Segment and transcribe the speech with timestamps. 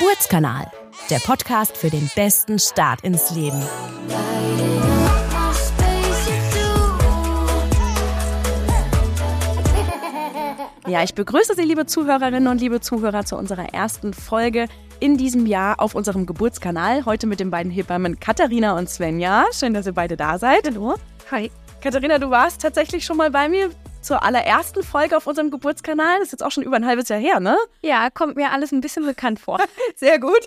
[0.00, 0.66] Geburtskanal,
[1.10, 3.62] der Podcast für den besten Start ins Leben.
[10.86, 14.68] Ja, ich begrüße Sie, liebe Zuhörerinnen und liebe Zuhörer, zu unserer ersten Folge
[15.00, 17.04] in diesem Jahr auf unserem Geburtskanal.
[17.04, 19.44] Heute mit den beiden Hebammen Katharina und Svenja.
[19.52, 20.66] Schön, dass ihr beide da seid.
[20.66, 20.94] Hallo.
[21.30, 21.50] Hi.
[21.82, 23.68] Katharina, du warst tatsächlich schon mal bei mir
[24.00, 26.18] zur allerersten Folge auf unserem Geburtskanal.
[26.18, 27.56] Das ist jetzt auch schon über ein halbes Jahr her, ne?
[27.82, 29.58] Ja, kommt mir alles ein bisschen bekannt vor.
[29.96, 30.40] Sehr gut.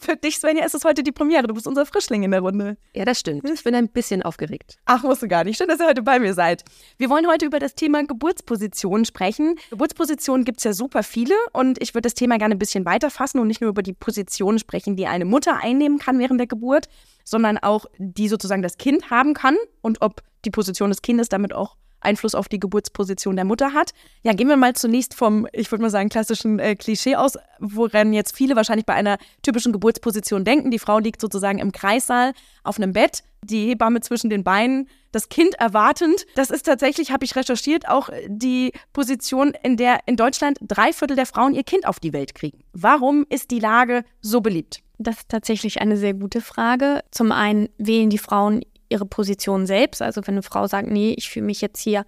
[0.00, 1.46] Für dich, Svenja, ist es heute die Premiere.
[1.46, 2.76] Du bist unser Frischling in der Runde.
[2.94, 3.48] Ja, das stimmt.
[3.48, 4.78] Ich bin ein bisschen aufgeregt.
[4.86, 5.58] Ach, musst du gar nicht.
[5.58, 6.64] Schön, dass ihr heute bei mir seid.
[6.96, 9.56] Wir wollen heute über das Thema Geburtsposition sprechen.
[9.70, 13.10] Geburtspositionen gibt es ja super viele und ich würde das Thema gerne ein bisschen weiter
[13.10, 16.46] fassen und nicht nur über die Position sprechen, die eine Mutter einnehmen kann während der
[16.46, 16.88] Geburt,
[17.24, 21.52] sondern auch die sozusagen das Kind haben kann und ob die Position des Kindes damit
[21.52, 23.92] auch Einfluss auf die Geburtsposition der Mutter hat.
[24.22, 28.12] Ja, gehen wir mal zunächst vom, ich würde mal sagen, klassischen äh, Klischee aus, woran
[28.12, 30.70] jetzt viele wahrscheinlich bei einer typischen Geburtsposition denken.
[30.70, 32.32] Die Frau liegt sozusagen im Kreissaal
[32.64, 36.26] auf einem Bett, die Hebamme zwischen den Beinen, das Kind erwartend.
[36.34, 41.16] Das ist tatsächlich, habe ich recherchiert, auch die Position, in der in Deutschland drei Viertel
[41.16, 42.58] der Frauen ihr Kind auf die Welt kriegen.
[42.72, 44.82] Warum ist die Lage so beliebt?
[44.98, 47.02] Das ist tatsächlich eine sehr gute Frage.
[47.10, 50.02] Zum einen wählen die Frauen ihre Position selbst.
[50.02, 52.04] Also wenn eine Frau sagt, nee, ich fühle mich jetzt hier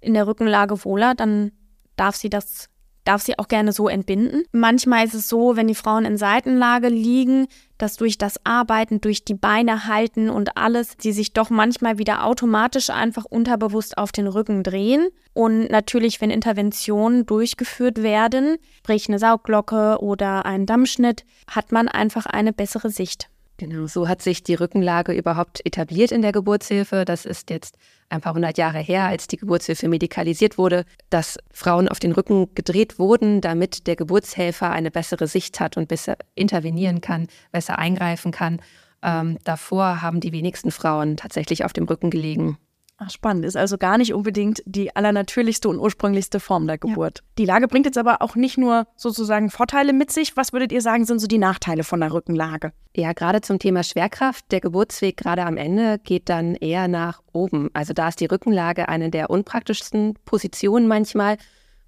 [0.00, 1.52] in der Rückenlage wohler, dann
[1.96, 2.68] darf sie das
[3.06, 4.44] darf sie auch gerne so entbinden.
[4.52, 7.46] Manchmal ist es so, wenn die Frauen in Seitenlage liegen,
[7.78, 12.24] dass durch das Arbeiten, durch die Beine halten und alles, sie sich doch manchmal wieder
[12.24, 15.08] automatisch einfach unterbewusst auf den Rücken drehen.
[15.32, 22.26] Und natürlich, wenn Interventionen durchgeführt werden, sprich eine Saugglocke oder ein Dammschnitt, hat man einfach
[22.26, 23.28] eine bessere Sicht.
[23.58, 27.06] Genau, so hat sich die Rückenlage überhaupt etabliert in der Geburtshilfe.
[27.06, 27.78] Das ist jetzt
[28.10, 32.54] ein paar hundert Jahre her, als die Geburtshilfe medikalisiert wurde, dass Frauen auf den Rücken
[32.54, 38.30] gedreht wurden, damit der Geburtshelfer eine bessere Sicht hat und besser intervenieren kann, besser eingreifen
[38.30, 38.60] kann.
[39.02, 42.58] Ähm, davor haben die wenigsten Frauen tatsächlich auf dem Rücken gelegen.
[42.98, 43.44] Ach, spannend.
[43.44, 47.18] Ist also gar nicht unbedingt die allernatürlichste und ursprünglichste Form der Geburt.
[47.18, 47.24] Ja.
[47.36, 50.34] Die Lage bringt jetzt aber auch nicht nur sozusagen Vorteile mit sich.
[50.36, 52.72] Was würdet ihr sagen, sind so die Nachteile von der Rückenlage?
[52.96, 54.50] Ja, gerade zum Thema Schwerkraft.
[54.50, 57.68] Der Geburtsweg gerade am Ende geht dann eher nach oben.
[57.74, 61.36] Also da ist die Rückenlage eine der unpraktischsten Positionen manchmal.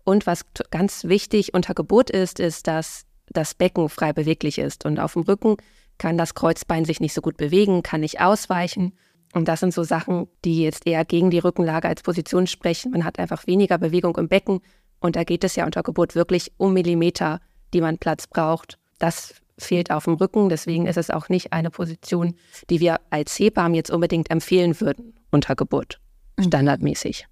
[0.05, 4.85] Und was ganz wichtig unter Geburt ist, ist, dass das Becken frei beweglich ist.
[4.85, 5.57] Und auf dem Rücken
[5.97, 8.93] kann das Kreuzbein sich nicht so gut bewegen, kann nicht ausweichen.
[9.35, 12.93] Und das sind so Sachen, die jetzt eher gegen die Rückenlage als Position sprechen.
[12.93, 14.61] Man hat einfach weniger Bewegung im Becken
[15.01, 17.41] und da geht es ja unter Geburt wirklich um Millimeter,
[17.75, 18.79] die man Platz braucht.
[18.99, 22.35] Das fehlt auf dem Rücken, deswegen ist es auch nicht eine Position,
[22.71, 26.01] die wir als Hebammen jetzt unbedingt empfehlen würden unter Geburt,
[26.37, 26.45] mhm.
[26.45, 27.27] standardmäßig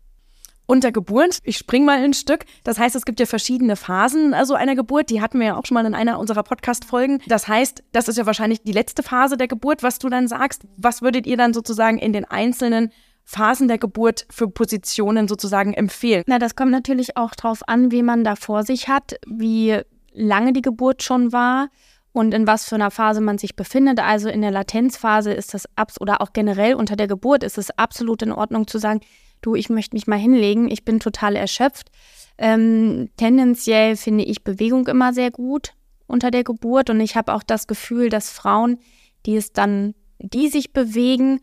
[0.66, 1.38] unter Geburt.
[1.44, 2.44] Ich spring mal ein Stück.
[2.65, 5.10] Das heißt, es gibt ja verschiedene Phasen also einer Geburt.
[5.10, 7.21] Die hatten wir ja auch schon mal in einer unserer Podcast-Folgen.
[7.27, 10.62] Das heißt, das ist ja wahrscheinlich die letzte Phase der Geburt, was du dann sagst.
[10.77, 12.91] Was würdet ihr dann sozusagen in den einzelnen
[13.25, 16.22] Phasen der Geburt für Positionen sozusagen empfehlen?
[16.27, 19.81] Na, das kommt natürlich auch drauf an, wie man da vor sich hat, wie
[20.12, 21.69] lange die Geburt schon war
[22.16, 24.00] und in was für einer Phase man sich befindet.
[24.00, 27.71] Also in der Latenzphase ist das abs oder auch generell unter der Geburt ist es
[27.77, 29.00] absolut in Ordnung zu sagen,
[29.43, 31.91] du, ich möchte mich mal hinlegen, ich bin total erschöpft.
[32.38, 35.75] Ähm, tendenziell finde ich Bewegung immer sehr gut
[36.06, 38.78] unter der Geburt und ich habe auch das Gefühl, dass Frauen,
[39.27, 41.41] die es dann, die sich bewegen,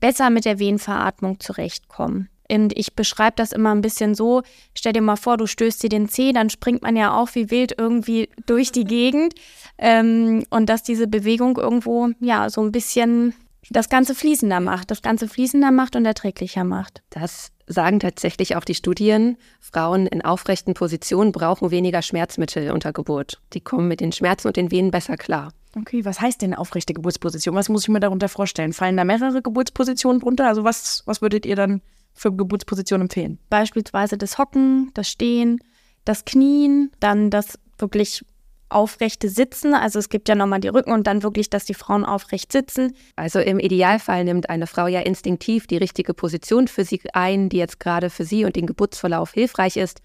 [0.00, 2.30] besser mit der Wehenveratmung zurechtkommen.
[2.52, 4.42] Und ich beschreibe das immer ein bisschen so:
[4.74, 7.50] Stell dir mal vor, du stößt dir den Zeh, dann springt man ja auch wie
[7.50, 9.34] wild irgendwie durch die Gegend.
[9.78, 13.34] Ähm, und dass diese Bewegung irgendwo, ja, so ein bisschen
[13.70, 17.02] das Ganze fließender macht, das Ganze fließender macht und erträglicher macht.
[17.10, 19.38] Das sagen tatsächlich auch die Studien.
[19.60, 23.40] Frauen in aufrechten Positionen brauchen weniger Schmerzmittel unter Geburt.
[23.54, 25.52] Die kommen mit den Schmerzen und den Venen besser klar.
[25.76, 27.54] Okay, was heißt denn aufrechte Geburtsposition?
[27.54, 28.74] Was muss ich mir darunter vorstellen?
[28.74, 30.46] Fallen da mehrere Geburtspositionen drunter?
[30.46, 31.80] Also was, was würdet ihr dann
[32.14, 33.38] für Geburtspositionen empfehlen?
[33.50, 35.58] Beispielsweise das Hocken, das Stehen,
[36.04, 38.24] das Knien, dann das wirklich
[38.72, 39.74] aufrechte Sitzen.
[39.74, 42.94] Also es gibt ja nochmal die Rücken und dann wirklich, dass die Frauen aufrecht sitzen.
[43.16, 47.58] Also im Idealfall nimmt eine Frau ja instinktiv die richtige Position für sie ein, die
[47.58, 50.00] jetzt gerade für sie und den Geburtsverlauf hilfreich ist.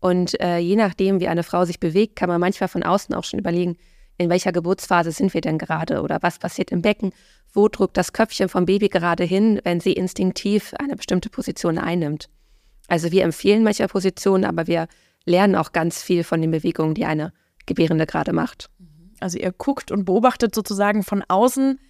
[0.00, 3.24] Und äh, je nachdem, wie eine Frau sich bewegt, kann man manchmal von außen auch
[3.24, 3.76] schon überlegen,
[4.18, 7.12] in welcher Geburtsphase sind wir denn gerade oder was passiert im Becken,
[7.52, 12.28] wo drückt das Köpfchen vom Baby gerade hin, wenn sie instinktiv eine bestimmte Position einnimmt.
[12.88, 14.88] Also wir empfehlen manche Positionen, aber wir
[15.24, 17.32] lernen auch ganz viel von den Bewegungen, die eine
[17.66, 18.70] Gebärende gerade macht.
[19.20, 21.80] Also ihr guckt und beobachtet sozusagen von außen,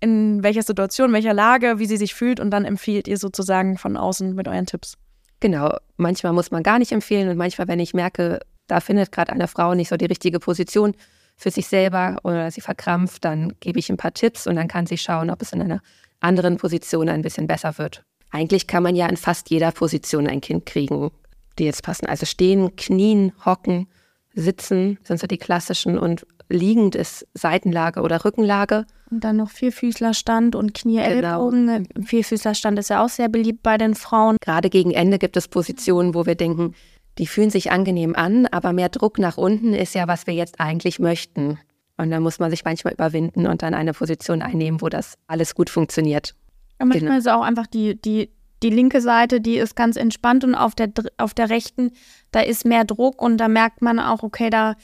[0.00, 3.96] in welcher Situation, welcher Lage, wie sie sich fühlt und dann empfiehlt ihr sozusagen von
[3.96, 4.96] außen mit euren Tipps.
[5.40, 9.32] Genau, manchmal muss man gar nicht empfehlen und manchmal, wenn ich merke, da findet gerade
[9.32, 10.94] eine Frau nicht so die richtige Position,
[11.36, 14.86] für sich selber oder sie verkrampft, dann gebe ich ein paar Tipps und dann kann
[14.86, 15.80] sie schauen, ob es in einer
[16.20, 18.04] anderen Position ein bisschen besser wird.
[18.30, 21.10] Eigentlich kann man ja in fast jeder Position ein Kind kriegen,
[21.58, 22.06] die jetzt passen.
[22.06, 23.86] Also stehen, knien, hocken,
[24.34, 28.86] sitzen sind so die klassischen und liegend ist Seitenlage oder Rückenlage.
[29.10, 31.66] Und dann noch Vierfüßlerstand und Knie-Ellbogen.
[31.66, 32.06] Genau.
[32.06, 34.36] Vierfüßlerstand ist ja auch sehr beliebt bei den Frauen.
[34.40, 36.74] Gerade gegen Ende gibt es Positionen, wo wir denken,
[37.18, 40.60] die fühlen sich angenehm an, aber mehr Druck nach unten ist ja, was wir jetzt
[40.60, 41.58] eigentlich möchten.
[41.96, 45.54] Und dann muss man sich manchmal überwinden und dann eine Position einnehmen, wo das alles
[45.54, 46.34] gut funktioniert.
[46.78, 47.18] Ja, manchmal genau.
[47.18, 48.30] ist auch einfach die, die,
[48.62, 51.92] die linke Seite, die ist ganz entspannt und auf der, auf der rechten,
[52.32, 54.74] da ist mehr Druck und da merkt man auch, okay, da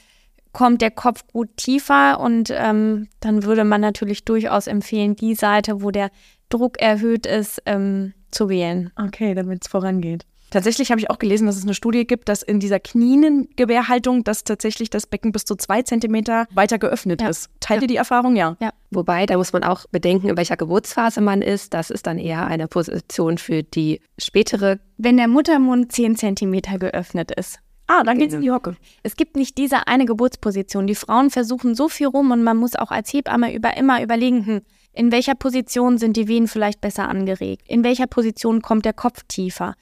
[0.53, 5.81] kommt der Kopf gut tiefer und ähm, dann würde man natürlich durchaus empfehlen, die Seite,
[5.81, 6.09] wo der
[6.49, 8.91] Druck erhöht ist, ähm, zu wählen.
[8.95, 10.25] Okay, damit es vorangeht.
[10.53, 14.43] Tatsächlich habe ich auch gelesen, dass es eine Studie gibt, dass in dieser Kniengebärhaltung, dass
[14.43, 17.29] tatsächlich das Becken bis zu zwei Zentimeter weiter geöffnet ja.
[17.29, 17.49] ist.
[17.59, 17.85] Teilt ja.
[17.85, 18.35] ihr die Erfahrung?
[18.35, 18.55] Ja.
[18.61, 18.71] ja.
[18.91, 21.73] Wobei, da muss man auch bedenken, in welcher Geburtsphase man ist.
[21.73, 24.79] Das ist dann eher eine Position für die spätere.
[24.99, 27.57] Wenn der Muttermund zehn Zentimeter geöffnet ist.
[27.87, 28.75] Ah, dann geht's in die Hocke.
[29.01, 30.85] Es gibt nicht diese eine Geburtsposition.
[30.85, 34.45] Die Frauen versuchen so viel rum und man muss auch als Hebamme über immer überlegen,
[34.45, 34.61] hm,
[34.93, 37.63] in welcher Position sind die Venen vielleicht besser angeregt?
[37.67, 39.73] In welcher Position kommt der Kopf tiefer?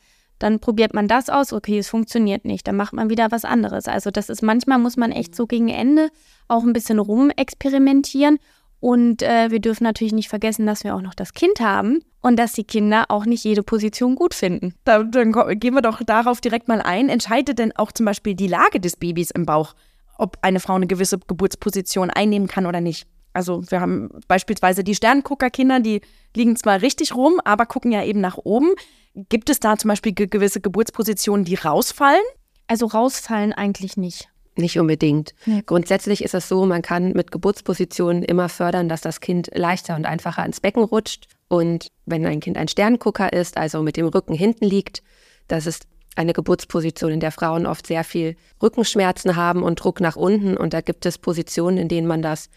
[0.42, 3.86] Dann probiert man das aus, okay, es funktioniert nicht, dann macht man wieder was anderes.
[3.88, 6.10] Also das ist manchmal muss man echt so gegen Ende
[6.48, 8.40] auch ein bisschen rumexperimentieren
[8.80, 12.38] und äh, wir dürfen natürlich nicht vergessen, dass wir auch noch das Kind haben und
[12.38, 14.74] dass die Kinder auch nicht jede Position gut finden.
[14.84, 17.08] Da, dann gehen wir doch darauf direkt mal ein.
[17.08, 19.76] Entscheidet denn auch zum Beispiel die Lage des Babys im Bauch,
[20.18, 23.06] ob eine Frau eine gewisse Geburtsposition einnehmen kann oder nicht?
[23.34, 26.02] Also wir haben beispielsweise die Sternguckerkinder, die
[26.36, 28.72] liegen zwar richtig rum, aber gucken ja eben nach oben.
[29.30, 32.22] Gibt es da zum Beispiel gewisse Geburtspositionen, die rausfallen?
[32.68, 34.30] Also rausfallen eigentlich nicht.
[34.58, 35.34] Nicht unbedingt.
[35.46, 35.64] Nee.
[35.66, 40.06] Grundsätzlich ist es so, man kann mit Geburtspositionen immer fördern, dass das Kind leichter und
[40.06, 41.28] einfacher ins Becken rutscht.
[41.48, 45.04] Und wenn ein Kind ein Sterngucker ist, also mit dem Rücken hinten liegt,
[45.48, 50.18] das ist eine Geburtsposition, in der Frauen oft sehr viel Rückenschmerzen haben und Druck nach
[50.18, 50.58] unten.
[50.58, 52.50] Und da gibt es Positionen, in denen man das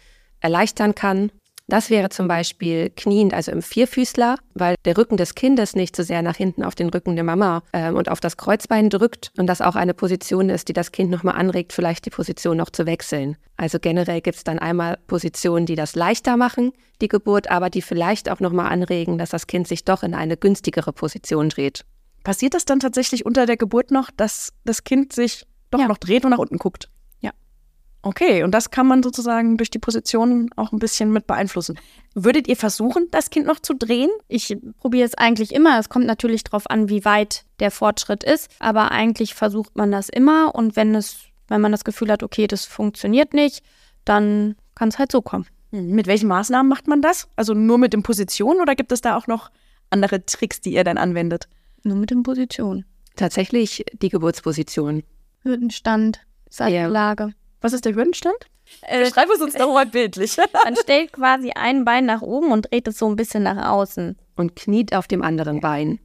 [0.44, 1.32] erleichtern kann.
[1.67, 6.02] Das wäre zum Beispiel kniend, also im Vierfüßler, weil der Rücken des Kindes nicht so
[6.02, 9.46] sehr nach hinten auf den Rücken der Mama äh, und auf das Kreuzbein drückt und
[9.46, 12.85] das auch eine Position ist, die das Kind nochmal anregt, vielleicht die Position noch zu
[12.85, 13.38] wechseln.
[13.56, 17.82] Also generell gibt es dann einmal Positionen, die das leichter machen, die Geburt, aber die
[17.82, 21.87] vielleicht auch nochmal anregen, dass das Kind sich doch in eine günstigere Position dreht.
[22.25, 25.88] Passiert das dann tatsächlich unter der Geburt noch, dass das Kind sich doch ja.
[25.88, 26.90] noch dreht und nach unten guckt?
[28.04, 31.78] Okay, und das kann man sozusagen durch die Position auch ein bisschen mit beeinflussen.
[32.14, 34.10] Würdet ihr versuchen, das Kind noch zu drehen?
[34.28, 35.78] Ich probiere es eigentlich immer.
[35.78, 40.10] Es kommt natürlich darauf an, wie weit der Fortschritt ist, aber eigentlich versucht man das
[40.10, 41.16] immer und wenn es,
[41.48, 43.64] wenn man das Gefühl hat, okay, das funktioniert nicht,
[44.04, 45.46] dann kann es halt so kommen.
[45.70, 47.28] Hm, mit welchen Maßnahmen macht man das?
[47.36, 49.50] Also nur mit den Positionen oder gibt es da auch noch
[49.88, 51.48] andere Tricks, die ihr dann anwendet?
[51.84, 52.84] Nur mit den Positionen.
[53.16, 55.04] Tatsächlich die Geburtsposition.
[55.42, 56.20] Hürdenstand,
[56.50, 57.24] Seitenlage.
[57.28, 57.44] Ja.
[57.64, 58.37] Was ist der Hürdenstand?
[58.82, 60.37] Äh, Schreib es uns doch mal bildlich.
[60.64, 64.19] Man stellt quasi ein Bein nach oben und dreht es so ein bisschen nach außen.
[64.37, 65.99] Und kniet auf dem anderen Bein.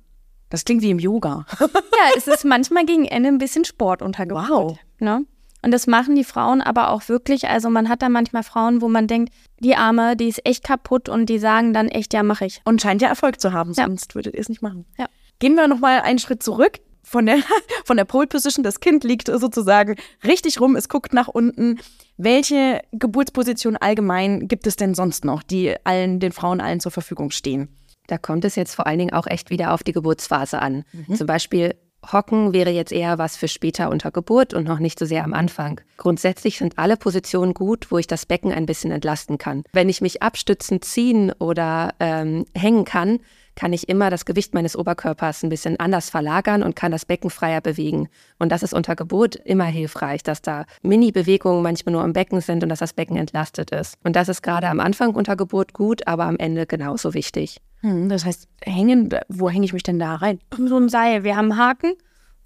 [0.49, 1.45] Das klingt wie im Yoga.
[1.59, 1.67] ja,
[2.15, 4.49] es ist manchmal gegen Ende ein bisschen Sport untergebracht.
[4.49, 4.79] Wow.
[4.99, 5.25] Ne?
[5.61, 7.49] Und das machen die Frauen aber auch wirklich.
[7.49, 11.09] Also man hat da manchmal Frauen, wo man denkt, die Arme, die ist echt kaputt
[11.09, 12.61] und die sagen dann echt, ja, mache ich.
[12.63, 14.15] Und scheint ja Erfolg zu haben, sonst ja.
[14.15, 14.85] würdet ihr es nicht machen.
[14.97, 15.07] Ja.
[15.39, 17.39] Gehen wir nochmal einen Schritt zurück von der,
[17.85, 18.63] von der Pole Position.
[18.63, 21.79] Das Kind liegt sozusagen richtig rum, es guckt nach unten.
[22.17, 27.31] Welche Geburtsposition allgemein gibt es denn sonst noch, die allen, den Frauen allen zur Verfügung
[27.31, 27.69] stehen?
[28.07, 30.83] Da kommt es jetzt vor allen Dingen auch echt wieder auf die Geburtsphase an.
[30.91, 31.15] Mhm.
[31.15, 31.75] Zum Beispiel
[32.11, 35.33] Hocken wäre jetzt eher was für später unter Geburt und noch nicht so sehr am
[35.33, 35.81] Anfang.
[35.97, 39.63] Grundsätzlich sind alle Positionen gut, wo ich das Becken ein bisschen entlasten kann.
[39.73, 43.19] Wenn ich mich abstützen, ziehen oder ähm, hängen kann,
[43.55, 47.29] kann ich immer das Gewicht meines Oberkörpers ein bisschen anders verlagern und kann das Becken
[47.29, 48.07] freier bewegen.
[48.37, 52.63] Und das ist unter Geburt immer hilfreich, dass da Mini-Bewegungen manchmal nur im Becken sind
[52.63, 53.97] und dass das Becken entlastet ist.
[54.03, 57.59] Und das ist gerade am Anfang unter Geburt gut, aber am Ende genauso wichtig.
[57.81, 60.39] Hm, das heißt, hängen, wo hänge ich mich denn da rein?
[60.57, 61.23] So ein Seil.
[61.23, 61.93] Wir haben Haken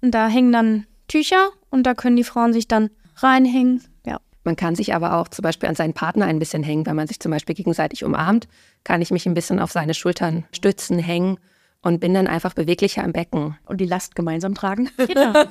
[0.00, 3.82] und da hängen dann Tücher und da können die Frauen sich dann reinhängen.
[4.06, 4.20] Ja.
[4.44, 7.06] Man kann sich aber auch zum Beispiel an seinen Partner ein bisschen hängen, wenn man
[7.06, 8.46] sich zum Beispiel gegenseitig umarmt,
[8.84, 11.38] kann ich mich ein bisschen auf seine Schultern stützen, hängen
[11.82, 13.58] und bin dann einfach beweglicher im Becken.
[13.66, 14.90] Und die Last gemeinsam tragen.
[14.96, 15.32] Genau.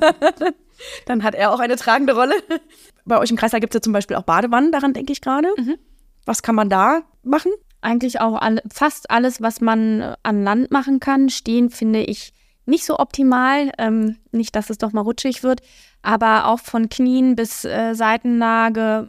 [1.06, 2.34] dann hat er auch eine tragende Rolle.
[3.06, 5.50] Bei euch im Kreislauf gibt es ja zum Beispiel auch Badewannen, daran denke ich gerade.
[5.58, 5.78] Mhm.
[6.26, 7.52] Was kann man da machen?
[7.84, 11.30] Eigentlich auch alle, fast alles, was man an Land machen kann.
[11.30, 12.34] Stehen finde ich
[12.66, 13.72] nicht so optimal.
[13.78, 15.62] Ähm, nicht, dass es doch mal rutschig wird,
[16.02, 19.08] aber auch von Knien bis äh, Seitenlage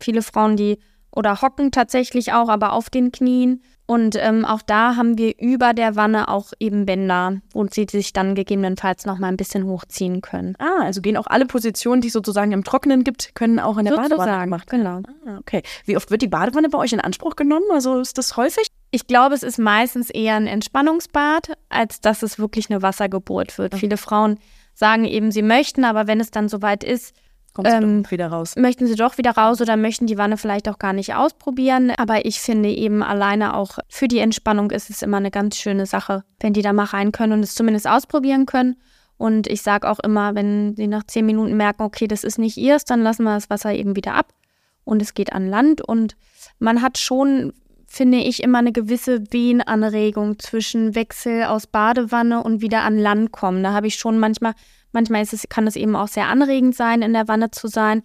[0.00, 0.78] viele Frauen, die
[1.10, 3.62] oder hocken tatsächlich auch, aber auf den Knien.
[3.86, 8.14] Und ähm, auch da haben wir über der Wanne auch eben Bänder, wo sie sich
[8.14, 10.56] dann gegebenenfalls noch mal ein bisschen hochziehen können.
[10.58, 13.84] Ah, also gehen auch alle Positionen, die es sozusagen im Trockenen gibt, können auch in
[13.84, 15.02] der Sozusagen, Badewanne gemacht genau.
[15.26, 15.62] Ah, okay.
[15.84, 17.66] Wie oft wird die Badewanne bei euch in Anspruch genommen?
[17.72, 18.68] Also ist das häufig?
[18.90, 23.74] Ich glaube, es ist meistens eher ein Entspannungsbad, als dass es wirklich eine Wassergeburt wird.
[23.74, 23.80] Okay.
[23.80, 24.38] Viele Frauen
[24.72, 27.14] sagen eben, sie möchten, aber wenn es dann soweit ist,
[27.54, 28.56] Kommst du Ähm, doch wieder raus.
[28.56, 31.92] möchten sie doch wieder raus oder möchten die Wanne vielleicht auch gar nicht ausprobieren.
[31.96, 35.86] Aber ich finde eben alleine auch für die Entspannung ist es immer eine ganz schöne
[35.86, 38.76] Sache, wenn die da mal rein können und es zumindest ausprobieren können.
[39.16, 42.56] Und ich sage auch immer, wenn sie nach zehn Minuten merken, okay, das ist nicht
[42.56, 44.34] ihrs, dann lassen wir das Wasser eben wieder ab
[44.82, 45.80] und es geht an Land.
[45.80, 46.16] Und
[46.58, 47.52] man hat schon,
[47.86, 53.62] finde ich, immer eine gewisse Wehenanregung zwischen Wechsel aus Badewanne und wieder an Land kommen.
[53.62, 54.54] Da habe ich schon manchmal,
[54.94, 58.02] manchmal ist es, kann es eben auch sehr anregend sein, in der Wanne zu sein.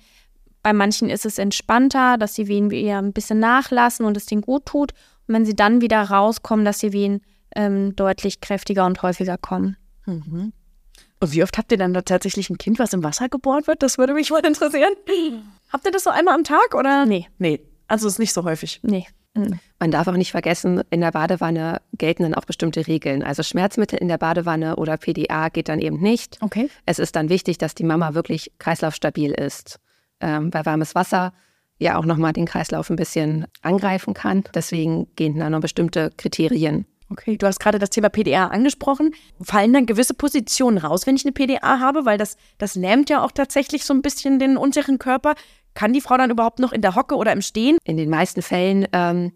[0.62, 4.42] Bei manchen ist es entspannter, dass die Wehen eher ein bisschen nachlassen und es denen
[4.42, 4.92] gut tut.
[5.28, 7.22] Und wenn sie dann wieder rauskommen, dass die Wehen
[7.56, 9.78] ähm, deutlich kräftiger und häufiger kommen.
[10.06, 10.52] Mhm.
[11.22, 13.82] Und wie oft habt ihr dann da tatsächlich ein Kind, was im Wasser geboren wird?
[13.84, 14.94] Das würde mich mal interessieren.
[15.72, 17.06] Habt ihr das so einmal am Tag oder?
[17.06, 18.80] Nee, Nee, also ist nicht so häufig.
[18.84, 19.06] nee.
[19.36, 19.60] Mhm.
[19.80, 23.24] Man darf auch nicht vergessen, in der Badewanne gelten dann auch bestimmte Regeln.
[23.24, 26.38] Also Schmerzmittel in der Badewanne oder PDA geht dann eben nicht.
[26.42, 26.70] Okay.
[26.86, 29.80] Es ist dann wichtig, dass die Mama wirklich kreislaufstabil ist,
[30.20, 31.34] ähm, weil warmes Wasser
[31.78, 34.44] ja auch nochmal den Kreislauf ein bisschen angreifen kann.
[34.54, 36.86] Deswegen gehen da noch bestimmte Kriterien.
[37.12, 39.16] Okay, du hast gerade das Thema PDA angesprochen.
[39.42, 42.06] Fallen dann gewisse Positionen raus, wenn ich eine PDA habe?
[42.06, 45.34] Weil das, das lähmt ja auch tatsächlich so ein bisschen den unteren Körper.
[45.74, 47.78] Kann die Frau dann überhaupt noch in der Hocke oder im Stehen?
[47.84, 49.32] In den meisten Fällen ähm,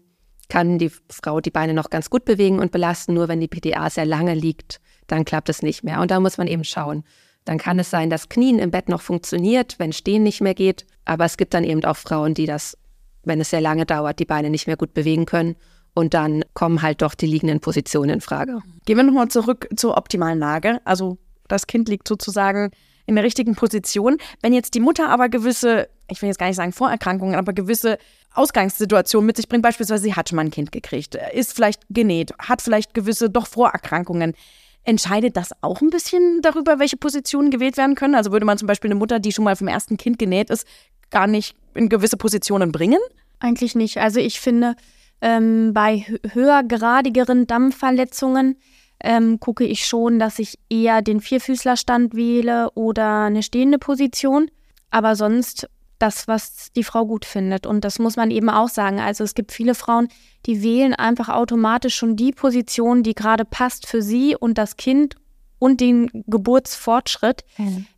[0.48, 3.14] kann die Frau die Beine noch ganz gut bewegen und belasten.
[3.14, 6.00] Nur wenn die PDA sehr lange liegt, dann klappt es nicht mehr.
[6.00, 7.04] Und da muss man eben schauen.
[7.44, 10.86] Dann kann es sein, dass Knien im Bett noch funktioniert, wenn Stehen nicht mehr geht.
[11.04, 12.76] Aber es gibt dann eben auch Frauen, die das,
[13.22, 15.56] wenn es sehr lange dauert, die Beine nicht mehr gut bewegen können.
[15.94, 18.60] Und dann kommen halt doch die liegenden Positionen in Frage.
[18.84, 20.80] Gehen wir nochmal zurück zur optimalen Lage.
[20.84, 22.70] Also das Kind liegt sozusagen
[23.06, 24.16] in der richtigen Position.
[24.42, 27.98] Wenn jetzt die Mutter aber gewisse, ich will jetzt gar nicht sagen Vorerkrankungen, aber gewisse
[28.34, 32.32] Ausgangssituationen mit sich bringt, beispielsweise sie hat schon mal ein Kind gekriegt, ist vielleicht genäht,
[32.38, 34.34] hat vielleicht gewisse doch Vorerkrankungen.
[34.82, 38.14] Entscheidet das auch ein bisschen darüber, welche Positionen gewählt werden können?
[38.14, 40.66] Also würde man zum Beispiel eine Mutter, die schon mal vom ersten Kind genäht ist,
[41.10, 43.00] gar nicht in gewisse Positionen bringen?
[43.40, 43.96] Eigentlich nicht.
[43.98, 44.76] Also ich finde,
[45.22, 48.58] ähm, bei hö- höhergradigeren Dampfverletzungen
[49.00, 54.50] ähm, gucke ich schon, dass ich eher den Vierfüßlerstand wähle oder eine stehende Position.
[54.90, 55.68] Aber sonst
[56.04, 57.66] das, was die Frau gut findet.
[57.66, 59.00] Und das muss man eben auch sagen.
[59.00, 60.08] Also es gibt viele Frauen,
[60.44, 65.16] die wählen einfach automatisch schon die Position, die gerade passt für sie und das Kind
[65.58, 67.44] und den Geburtsfortschritt.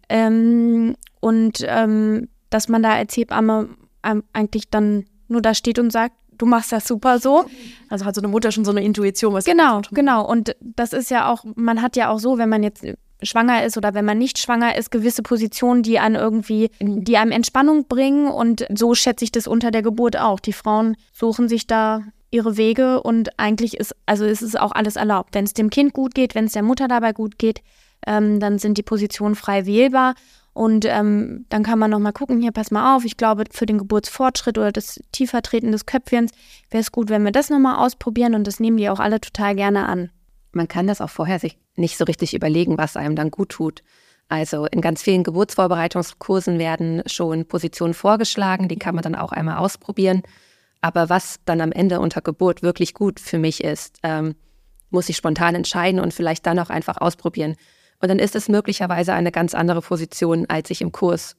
[0.09, 3.71] Ähm, und ähm, dass man da als Hebamme
[4.05, 7.47] ähm, eigentlich dann nur da steht und sagt, du machst das super so.
[7.89, 10.25] Also hat so eine Mutter schon so eine Intuition, was Genau, genau.
[10.25, 12.85] Und das ist ja auch, man hat ja auch so, wenn man jetzt
[13.23, 17.33] schwanger ist oder wenn man nicht schwanger ist, gewisse Positionen, die einen irgendwie, die einem
[17.33, 18.29] Entspannung bringen.
[18.29, 20.41] Und so schätze ich das unter der Geburt auch.
[20.41, 24.97] Die Frauen suchen sich da ihre Wege und eigentlich ist, also ist es auch alles
[24.97, 25.35] erlaubt.
[25.35, 27.63] Wenn es dem Kind gut geht, wenn es der Mutter dabei gut geht,
[28.07, 30.15] ähm, dann sind die Positionen frei wählbar.
[30.53, 33.77] Und ähm, dann kann man nochmal gucken, hier, pass mal auf, ich glaube, für den
[33.77, 36.33] Geburtsfortschritt oder das Tiefertreten des Köpfchens
[36.71, 38.35] wäre es gut, wenn wir das nochmal ausprobieren.
[38.35, 40.11] Und das nehmen die auch alle total gerne an.
[40.57, 43.83] Man kann das auch vorher sich nicht so richtig überlegen, was einem dann gut tut.
[44.29, 49.59] Also in ganz vielen Geburtsvorbereitungskursen werden schon Positionen vorgeschlagen, die kann man dann auch einmal
[49.59, 50.23] ausprobieren.
[50.81, 54.35] Aber was dann am Ende unter Geburt wirklich gut für mich ist, ähm,
[54.91, 57.57] muss ich spontan entscheiden und vielleicht dann auch einfach ausprobieren.
[58.01, 61.37] Und dann ist es möglicherweise eine ganz andere Position, als ich im Kurs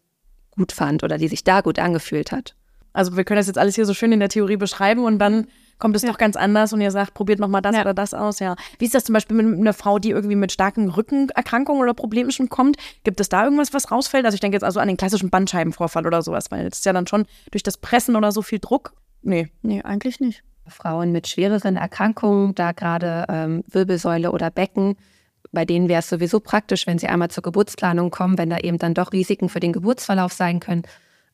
[0.52, 2.56] gut fand oder die sich da gut angefühlt hat.
[2.94, 5.48] Also wir können das jetzt alles hier so schön in der Theorie beschreiben und dann
[5.80, 7.82] kommt es doch ganz anders und ihr sagt, probiert noch mal das Ja.
[7.82, 8.40] oder das aus.
[8.40, 8.56] Ja.
[8.80, 12.32] Wie ist das zum Beispiel mit einer Frau, die irgendwie mit starken Rückenerkrankungen oder Problemen
[12.32, 12.78] schon kommt?
[13.04, 14.26] Gibt es da irgendwas, was rausfällt?
[14.26, 16.94] Also ich denke jetzt also an den klassischen Bandscheibenvorfall oder sowas, weil es ist ja
[16.94, 18.94] dann schon durch das Pressen oder so viel Druck.
[19.22, 19.50] Nee.
[19.62, 20.44] Nee, eigentlich nicht.
[20.68, 24.98] Frauen mit schwereren Erkrankungen, da gerade ähm, Wirbelsäule oder Becken,
[25.54, 28.78] bei denen wäre es sowieso praktisch, wenn sie einmal zur Geburtsplanung kommen, wenn da eben
[28.78, 30.84] dann doch Risiken für den Geburtsverlauf sein können.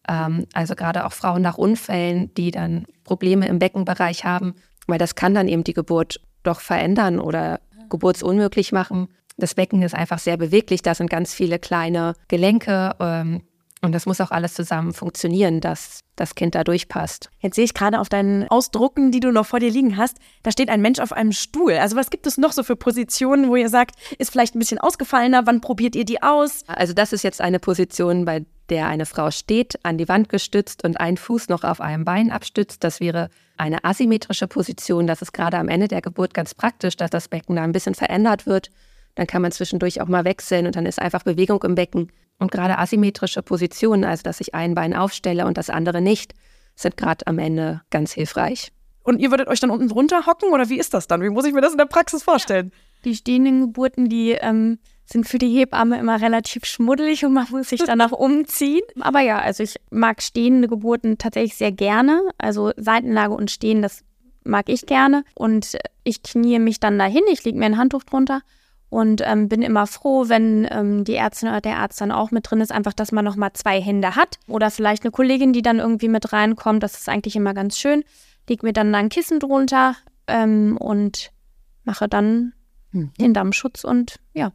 [0.08, 4.56] Ähm, also gerade auch Frauen nach Unfällen, die dann Probleme im Beckenbereich haben,
[4.88, 9.08] weil das kann dann eben die Geburt doch verändern oder geburtsunmöglich machen.
[9.38, 13.42] Das Becken ist einfach sehr beweglich, da sind ganz viele kleine Gelenke, ähm,
[13.84, 17.30] Und das muss auch alles zusammen funktionieren, dass das Kind da durchpasst.
[17.42, 20.52] Jetzt sehe ich gerade auf deinen Ausdrucken, die du noch vor dir liegen hast, da
[20.52, 21.74] steht ein Mensch auf einem Stuhl.
[21.74, 24.78] Also was gibt es noch so für Positionen, wo ihr sagt, ist vielleicht ein bisschen
[24.78, 26.64] ausgefallener, wann probiert ihr die aus?
[26.68, 30.86] Also das ist jetzt eine Position, bei der eine Frau steht, an die Wand gestützt
[30.86, 32.86] und ein Fuß noch auf einem Bein abstützt.
[32.86, 35.08] Das wäre eine asymmetrische Position.
[35.08, 37.96] Das ist gerade am Ende der Geburt ganz praktisch, dass das Becken da ein bisschen
[37.96, 38.72] verändert wird.
[39.16, 42.12] Dann kann man zwischendurch auch mal wechseln und dann ist einfach Bewegung im Becken.
[42.40, 46.34] Und gerade asymmetrische Positionen, also dass ich ein Bein aufstelle und das andere nicht,
[46.76, 48.72] sind gerade am Ende ganz hilfreich.
[49.04, 51.22] Und ihr würdet euch dann unten drunter hocken oder wie ist das dann?
[51.22, 52.72] Wie muss ich mir das in der Praxis vorstellen?
[53.06, 57.70] Die stehenden Geburten, die ähm, sind für die Hebamme immer relativ schmuddelig und man muss
[57.70, 58.84] sich danach umziehen.
[59.02, 62.22] Aber ja, also ich mag stehende Geburten tatsächlich sehr gerne.
[62.38, 64.04] Also Seitenlage und Stehen, das
[64.46, 65.26] mag ich gerne.
[65.36, 68.42] Und ich knie mich dann dahin, ich lege mir ein Handtuch drunter
[68.94, 72.50] und ähm, bin immer froh, wenn ähm, die Ärztin oder der Arzt dann auch mit
[72.50, 75.80] drin ist, einfach, dass man nochmal zwei Hände hat oder vielleicht eine Kollegin, die dann
[75.80, 76.84] irgendwie mit reinkommt.
[76.84, 78.04] Das ist eigentlich immer ganz schön.
[78.48, 79.96] Leg mir dann ein Kissen drunter
[80.28, 81.32] ähm, und
[81.84, 82.54] mache dann
[82.92, 83.12] hm.
[83.20, 84.52] den Dammschutz und ja,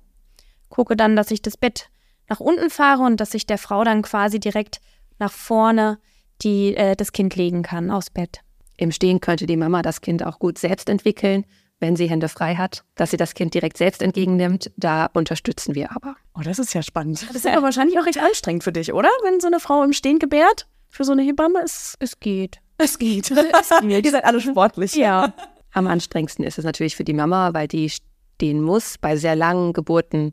[0.68, 1.90] gucke dann, dass ich das Bett
[2.28, 4.80] nach unten fahre und dass ich der Frau dann quasi direkt
[5.18, 5.99] nach vorne
[6.42, 8.42] die, äh, das Kind legen kann aus Bett.
[8.76, 11.45] Im Stehen könnte die Mama das Kind auch gut selbst entwickeln
[11.80, 14.70] wenn sie Hände frei hat, dass sie das Kind direkt selbst entgegennimmt.
[14.76, 16.16] Da unterstützen wir aber.
[16.35, 17.26] Oh, das ist ja spannend.
[17.28, 19.08] Das ist aber wahrscheinlich auch recht anstrengend für dich, oder?
[19.23, 21.97] Wenn so eine Frau im Stehen gebärt, für so eine Hebamme ist.
[22.00, 22.58] Es geht.
[22.78, 23.30] Es geht.
[23.30, 24.04] Es geht.
[24.04, 24.94] Ihr seid alle sportlich.
[24.94, 25.32] Ja.
[25.73, 28.99] Am anstrengendsten ist es natürlich für die Mama, weil die stehen muss.
[28.99, 30.32] Bei sehr langen Geburten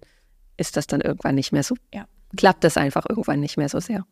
[0.58, 1.76] ist das dann irgendwann nicht mehr so.
[1.94, 2.06] Ja.
[2.38, 4.06] Klappt das einfach irgendwann nicht mehr so sehr.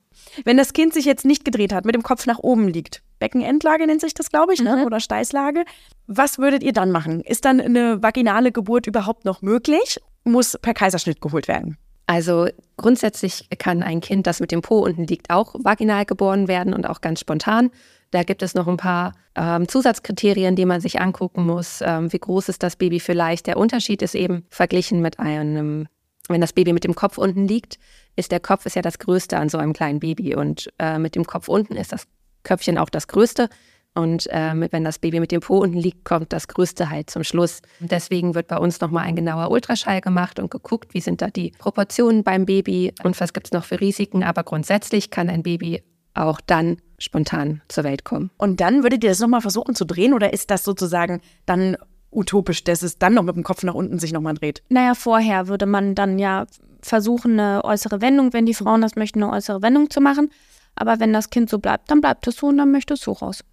[0.46, 3.86] Wenn das Kind sich jetzt nicht gedreht hat, mit dem Kopf nach oben liegt, Beckenendlage
[3.88, 4.78] nennt sich das, glaube ich, ne?
[4.78, 4.84] Mhm.
[4.84, 5.66] oder Steißlage.
[6.08, 7.22] Was würdet ihr dann machen?
[7.22, 10.00] Ist dann eine vaginale Geburt überhaupt noch möglich?
[10.24, 11.78] Muss per Kaiserschnitt geholt werden?
[12.06, 16.74] Also grundsätzlich kann ein Kind, das mit dem Po unten liegt, auch vaginal geboren werden
[16.74, 17.72] und auch ganz spontan.
[18.12, 21.80] Da gibt es noch ein paar ähm, Zusatzkriterien, die man sich angucken muss.
[21.82, 23.48] Ähm, wie groß ist das Baby vielleicht?
[23.48, 25.88] Der Unterschied ist eben verglichen mit einem,
[26.30, 27.80] wenn das Baby mit dem Kopf unten liegt,
[28.16, 31.16] ist der Kopf ist ja das Größte an so einem kleinen Baby und äh, mit
[31.16, 32.08] dem Kopf unten ist das
[32.44, 33.50] Köpfchen auch das Größte.
[33.96, 37.24] Und äh, wenn das Baby mit dem Po unten liegt, kommt das Größte halt zum
[37.24, 37.62] Schluss.
[37.80, 41.52] Deswegen wird bei uns nochmal ein genauer Ultraschall gemacht und geguckt, wie sind da die
[41.60, 44.24] Proportionen beim Baby und was gibt es noch für Risiken.
[44.24, 45.84] Aber grundsätzlich kann ein Baby
[46.16, 48.32] auch dann spontan zur Welt kommen.
[48.38, 51.78] Und dann würdet ihr das nochmal versuchen zu drehen oder ist das sozusagen dann
[52.16, 54.64] utopisch, dass es dann noch mit dem Kopf nach unten sich nochmal dreht?
[54.70, 56.46] Naja, vorher würde man dann ja
[56.82, 60.32] versuchen, eine äußere Wendung, wenn die Frauen das möchten, eine äußere Wendung zu machen.
[60.76, 63.12] Aber wenn das Kind so bleibt, dann bleibt es so und dann möchte es so
[63.12, 63.44] raus.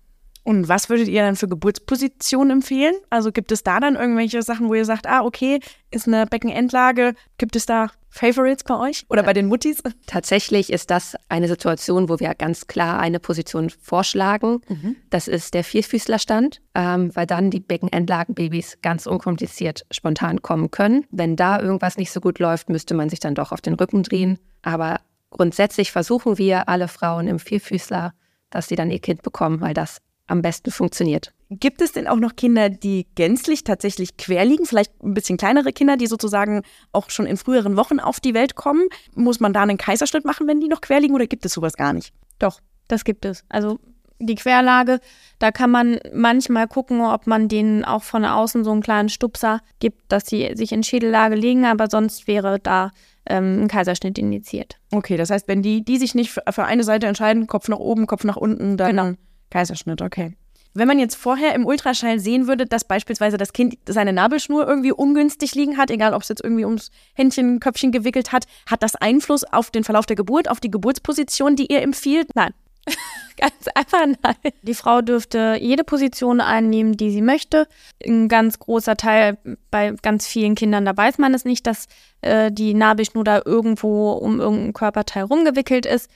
[0.42, 2.94] Und was würdet ihr dann für Geburtspositionen empfehlen?
[3.10, 7.14] Also gibt es da dann irgendwelche Sachen, wo ihr sagt, ah, okay, ist eine Beckenendlage,
[7.36, 9.82] gibt es da Favorites bei euch oder bei den Muttis?
[10.06, 14.60] Tatsächlich ist das eine Situation, wo wir ganz klar eine Position vorschlagen.
[14.68, 14.96] Mhm.
[15.10, 21.06] Das ist der Vierfüßlerstand, ähm, weil dann die Beckenendlagenbabys ganz unkompliziert spontan kommen können.
[21.10, 24.02] Wenn da irgendwas nicht so gut läuft, müsste man sich dann doch auf den Rücken
[24.02, 24.38] drehen.
[24.62, 28.12] Aber grundsätzlich versuchen wir alle Frauen im Vierfüßler,
[28.50, 29.98] dass sie dann ihr Kind bekommen, weil das
[30.30, 31.32] am besten funktioniert.
[31.50, 34.66] Gibt es denn auch noch Kinder, die gänzlich tatsächlich quer liegen?
[34.66, 36.62] Vielleicht ein bisschen kleinere Kinder, die sozusagen
[36.92, 38.88] auch schon in früheren Wochen auf die Welt kommen?
[39.14, 41.74] Muss man da einen Kaiserschnitt machen, wenn die noch quer liegen oder gibt es sowas
[41.74, 42.14] gar nicht?
[42.38, 43.44] Doch, das gibt es.
[43.48, 43.80] Also
[44.20, 45.00] die Querlage,
[45.38, 49.60] da kann man manchmal gucken, ob man denen auch von außen so einen kleinen Stupser
[49.80, 52.92] gibt, dass sie sich in Schädellage legen, aber sonst wäre da
[53.26, 54.78] ähm, ein Kaiserschnitt indiziert.
[54.92, 58.06] Okay, das heißt, wenn die, die sich nicht für, eine Seite entscheiden, Kopf nach oben,
[58.06, 59.12] Kopf nach unten, dann genau.
[59.50, 60.34] Kaiserschnitt, okay.
[60.72, 64.92] Wenn man jetzt vorher im Ultraschall sehen würde, dass beispielsweise das Kind seine Nabelschnur irgendwie
[64.92, 68.94] ungünstig liegen hat, egal ob es jetzt irgendwie ums Händchen, Köpfchen gewickelt hat, hat das
[68.94, 72.28] Einfluss auf den Verlauf der Geburt, auf die Geburtsposition, die ihr empfiehlt?
[72.36, 72.54] Nein.
[73.36, 74.52] ganz einfach nein.
[74.62, 77.66] Die Frau dürfte jede Position einnehmen, die sie möchte.
[78.06, 79.38] Ein ganz großer Teil
[79.70, 81.86] bei ganz vielen Kindern, da weiß man es nicht, dass
[82.20, 86.10] äh, die Nabelschnur da irgendwo um irgendein Körperteil rumgewickelt ist.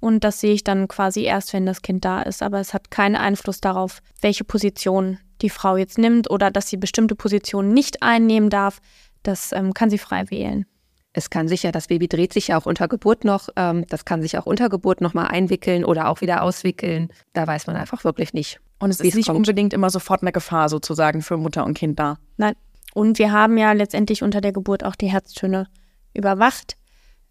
[0.00, 2.42] Und das sehe ich dann quasi erst, wenn das Kind da ist.
[2.42, 6.76] Aber es hat keinen Einfluss darauf, welche Position die Frau jetzt nimmt oder dass sie
[6.76, 8.80] bestimmte Positionen nicht einnehmen darf.
[9.22, 10.66] Das ähm, kann sie frei wählen.
[11.12, 13.48] Es kann sich ja, das Baby dreht sich ja auch unter Geburt noch.
[13.56, 17.08] Ähm, das kann sich auch unter Geburt nochmal einwickeln oder auch wieder auswickeln.
[17.32, 18.60] Da weiß man einfach wirklich nicht.
[18.78, 19.36] Und es ist nicht kommt.
[19.36, 22.18] unbedingt immer sofort eine Gefahr sozusagen für Mutter und Kind da.
[22.36, 22.54] Nein.
[22.94, 25.66] Und wir haben ja letztendlich unter der Geburt auch die Herztöne
[26.14, 26.76] überwacht.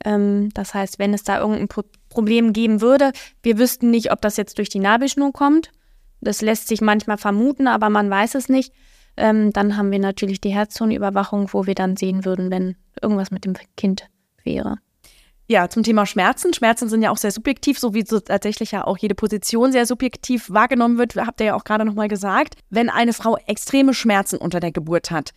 [0.05, 1.67] Ähm, das heißt, wenn es da irgendein
[2.09, 3.11] Problem geben würde,
[3.43, 5.71] wir wüssten nicht, ob das jetzt durch die Nabelschnur kommt.
[6.21, 8.73] Das lässt sich manchmal vermuten, aber man weiß es nicht.
[9.15, 13.45] Ähm, dann haben wir natürlich die Herzzonenüberwachung, wo wir dann sehen würden, wenn irgendwas mit
[13.45, 14.07] dem Kind
[14.43, 14.77] wäre.
[15.47, 16.53] Ja, zum Thema Schmerzen.
[16.53, 19.87] Schmerzen sind ja auch sehr subjektiv, so wie so tatsächlich ja auch jede Position sehr
[19.87, 22.55] subjektiv wahrgenommen wird, habt ihr ja auch gerade nochmal gesagt.
[22.69, 25.31] Wenn eine Frau extreme Schmerzen unter der Geburt hat,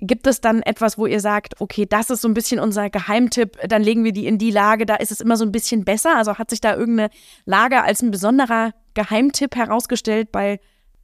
[0.00, 3.58] gibt es dann etwas, wo ihr sagt, okay, das ist so ein bisschen unser Geheimtipp,
[3.68, 6.16] dann legen wir die in die Lage, da ist es immer so ein bisschen besser?
[6.16, 7.10] Also hat sich da irgendeine
[7.44, 10.60] Lage als ein besonderer Geheimtipp herausgestellt bei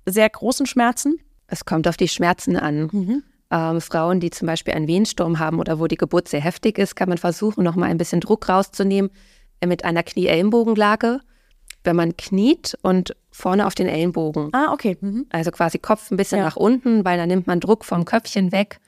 [0.06, 1.18] sehr großen Schmerzen?
[1.46, 2.88] Es kommt auf die Schmerzen an.
[2.92, 6.78] Mhm ähm, Frauen, die zum Beispiel einen Wehensturm haben oder wo die Geburt sehr heftig
[6.78, 9.10] ist, kann man versuchen, nochmal ein bisschen Druck rauszunehmen
[9.64, 11.20] mit einer Knie-Ellenbogenlage.
[11.84, 14.48] Wenn man kniet und vorne auf den Ellenbogen.
[14.52, 14.96] Ah, okay.
[15.00, 15.26] Mhm.
[15.30, 16.44] Also quasi Kopf ein bisschen ja.
[16.44, 18.80] nach unten, weil dann nimmt man Druck vom Köpfchen weg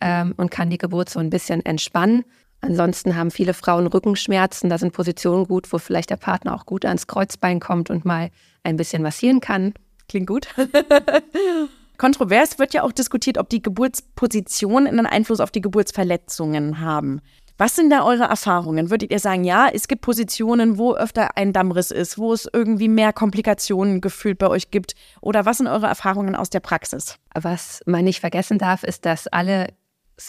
[0.00, 2.24] ähm, und kann die Geburt so ein bisschen entspannen.
[2.60, 4.68] Ansonsten haben viele Frauen Rückenschmerzen.
[4.68, 8.30] Da sind Positionen gut, wo vielleicht der Partner auch gut ans Kreuzbein kommt und mal
[8.62, 9.74] ein bisschen massieren kann.
[10.08, 10.48] Klingt gut.
[11.96, 17.20] Kontrovers wird ja auch diskutiert, ob die Geburtspositionen einen Einfluss auf die Geburtsverletzungen haben.
[17.60, 18.88] Was sind da eure Erfahrungen?
[18.88, 22.88] Würdet ihr sagen, ja, es gibt Positionen, wo öfter ein Dammriss ist, wo es irgendwie
[22.88, 24.94] mehr Komplikationen gefühlt bei euch gibt?
[25.20, 27.16] Oder was sind eure Erfahrungen aus der Praxis?
[27.34, 29.74] Was man nicht vergessen darf, ist, dass alle,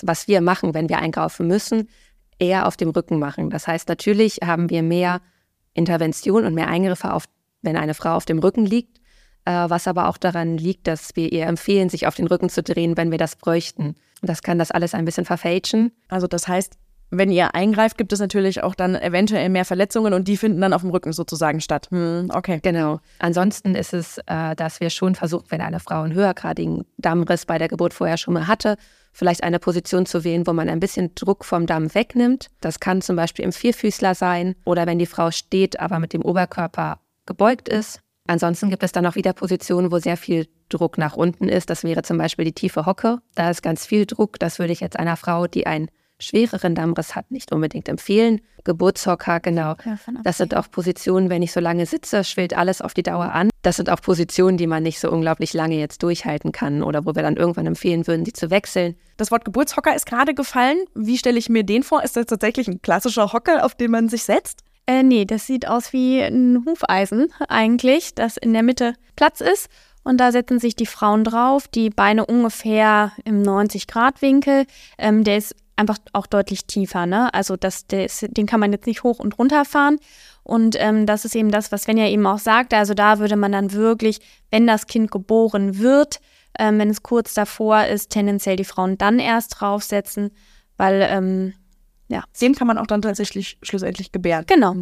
[0.04, 1.90] was wir machen, wenn wir einkaufen müssen,
[2.40, 3.50] eher auf dem Rücken machen.
[3.50, 5.22] Das heißt, natürlich haben wir mehr
[5.74, 7.26] Intervention und mehr Eingriffe, auf,
[7.62, 9.02] wenn eine Frau auf dem Rücken liegt
[9.46, 12.64] äh, was aber auch daran liegt, dass wir ihr empfehlen, sich auf den Rücken zu
[12.64, 13.96] drehen, wenn wir das bräuchten.
[14.22, 15.92] Das kann das alles ein bisschen verfälschen.
[16.10, 16.78] Also das heißt,
[17.10, 20.74] wenn ihr eingreift, gibt es natürlich auch dann eventuell mehr Verletzungen und die finden dann
[20.74, 21.88] auf dem Rücken sozusagen statt.
[21.92, 22.60] Hm, okay.
[22.62, 23.00] Genau.
[23.20, 27.58] Ansonsten ist es, äh, dass wir schon versuchen, wenn eine Frau einen höhergradigen Dammriss bei
[27.58, 28.78] der Geburt vorher schon mal hatte,
[29.12, 32.50] vielleicht eine Position zu wählen, wo man ein bisschen Druck vom Damm wegnimmt.
[32.62, 36.24] Das kann zum Beispiel im Vierfüßler sein oder wenn die Frau steht, aber mit dem
[36.24, 38.02] Oberkörper gebeugt ist.
[38.28, 41.70] Ansonsten gibt es dann auch wieder Positionen, wo sehr viel Druck nach unten ist.
[41.70, 43.20] Das wäre zum Beispiel die tiefe Hocke.
[43.36, 44.40] Da ist ganz viel Druck.
[44.40, 45.90] Das würde ich jetzt einer Frau, die einen
[46.22, 48.42] schwereren Dammriss hat, nicht unbedingt empfehlen.
[48.64, 49.76] Geburtshocker, genau.
[50.24, 53.50] Das sind auch Positionen, wenn ich so lange sitze, schwillt alles auf die Dauer an.
[53.64, 57.16] Das sind auch Positionen, die man nicht so unglaublich lange jetzt durchhalten kann oder wo
[57.16, 58.96] wir dann irgendwann empfehlen würden, die zu wechseln.
[59.18, 60.78] Das Wort Geburtshocker ist gerade gefallen.
[60.96, 62.04] Wie stelle ich mir den vor?
[62.04, 64.62] Ist das tatsächlich ein klassischer Hocker, auf den man sich setzt?
[64.88, 69.70] Äh, nee, das sieht aus wie ein Hufeisen eigentlich, das in der Mitte Platz ist.
[70.04, 74.66] Und da setzen sich die Frauen drauf, die Beine ungefähr im 90-Grad-Winkel.
[74.98, 77.34] Ähm, der ist einfach auch deutlich tiefer, ne?
[77.34, 79.98] Also das, ist, den kann man jetzt nicht hoch und runter fahren.
[80.44, 82.78] Und ähm, das ist eben das, was Svenja eben auch sagte.
[82.78, 86.20] Also da würde man dann wirklich, wenn das Kind geboren wird,
[86.60, 90.32] ähm, wenn es kurz davor ist, tendenziell die Frauen dann erst draufsetzen,
[90.78, 91.54] weil ähm,
[92.12, 92.26] ja.
[92.42, 94.44] Den kann man auch dann tatsächlich schlussendlich gebären.
[94.46, 94.76] Genau.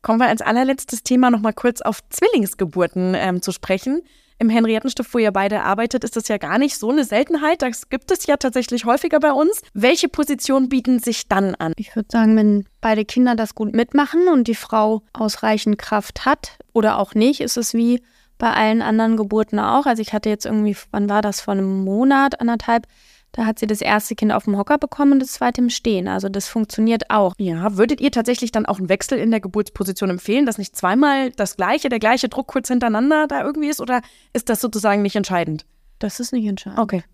[0.00, 4.02] Kommen wir als allerletztes Thema nochmal kurz auf Zwillingsgeburten ähm, zu sprechen.
[4.40, 7.60] Im Henriettenstift, wo ihr beide arbeitet, ist das ja gar nicht so eine Seltenheit.
[7.60, 9.62] Das gibt es ja tatsächlich häufiger bei uns.
[9.74, 11.72] Welche Positionen bieten sich dann an?
[11.76, 16.58] Ich würde sagen, wenn beide Kinder das gut mitmachen und die Frau ausreichend Kraft hat
[16.72, 18.00] oder auch nicht, ist es wie
[18.38, 19.86] bei allen anderen Geburten auch.
[19.86, 22.86] Also ich hatte jetzt irgendwie, wann war das, vor einem Monat, anderthalb,
[23.32, 26.08] da hat sie das erste Kind auf dem Hocker bekommen und das zweite im Stehen.
[26.08, 27.34] Also das funktioniert auch.
[27.38, 31.30] Ja, würdet ihr tatsächlich dann auch einen Wechsel in der Geburtsposition empfehlen, dass nicht zweimal
[31.32, 33.80] das gleiche, der gleiche Druck kurz hintereinander da irgendwie ist?
[33.80, 34.00] Oder
[34.32, 35.66] ist das sozusagen nicht entscheidend?
[35.98, 36.80] Das ist nicht entscheidend.
[36.80, 37.04] Okay.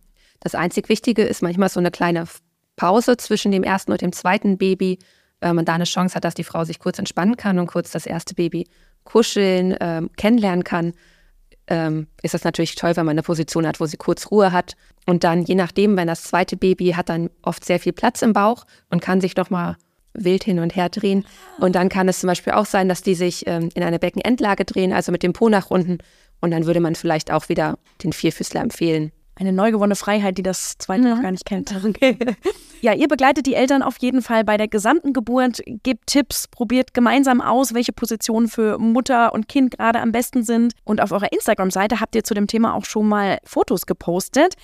[0.41, 2.27] Das einzig Wichtige ist manchmal so eine kleine
[2.77, 4.99] Pause zwischen dem ersten und dem zweiten Baby,
[5.41, 7.91] wenn man da eine Chance hat, dass die Frau sich kurz entspannen kann und kurz
[7.91, 8.69] das erste Baby
[9.05, 10.93] kuscheln, ähm, kennenlernen kann
[11.67, 14.77] ähm, ist das natürlich toll, wenn man eine Position hat, wo sie kurz Ruhe hat.
[15.07, 18.33] Und dann, je nachdem, wenn das zweite Baby hat dann oft sehr viel Platz im
[18.33, 19.77] Bauch und kann sich nochmal
[20.15, 21.25] wild hin und her drehen.
[21.59, 24.65] Und dann kann es zum Beispiel auch sein, dass die sich ähm, in eine Beckenendlage
[24.65, 25.99] drehen, also mit dem Po nach unten.
[26.41, 29.13] Und dann würde man vielleicht auch wieder den Vierfüßler empfehlen.
[29.37, 31.75] Eine neu gewonnene Freiheit, die das zweite noch gar nicht kennt.
[31.85, 32.17] Okay.
[32.81, 36.93] Ja, ihr begleitet die Eltern auf jeden Fall bei der gesamten Geburt, gebt Tipps, probiert
[36.93, 40.75] gemeinsam aus, welche Positionen für Mutter und Kind gerade am besten sind.
[40.85, 44.55] Und auf eurer Instagram-Seite habt ihr zu dem Thema auch schon mal Fotos gepostet.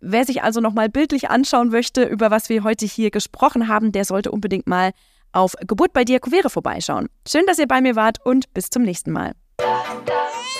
[0.00, 4.04] Wer sich also nochmal bildlich anschauen möchte, über was wir heute hier gesprochen haben, der
[4.04, 4.92] sollte unbedingt mal
[5.32, 7.08] auf Geburt bei dir Kuvere vorbeischauen.
[7.26, 9.32] Schön, dass ihr bei mir wart und bis zum nächsten Mal.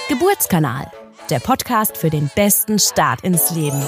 [0.08, 0.90] Geburtskanal
[1.30, 3.80] der Podcast für den besten Start ins Leben.